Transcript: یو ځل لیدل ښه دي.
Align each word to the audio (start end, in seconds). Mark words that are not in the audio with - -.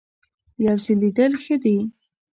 یو 0.65 0.75
ځل 0.83 0.97
لیدل 1.01 1.31
ښه 1.43 1.55
دي. 1.63 1.77